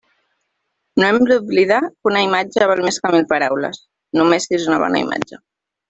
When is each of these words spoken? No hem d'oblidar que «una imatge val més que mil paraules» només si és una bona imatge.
No 1.01 1.09
hem 1.09 1.19
d'oblidar 1.31 1.77
que 1.91 2.11
«una 2.13 2.23
imatge 2.29 2.69
val 2.73 2.81
més 2.89 2.97
que 3.05 3.13
mil 3.19 3.29
paraules» 3.35 3.81
només 4.21 4.51
si 4.51 4.59
és 4.63 4.67
una 4.73 4.85
bona 4.87 5.05
imatge. 5.09 5.41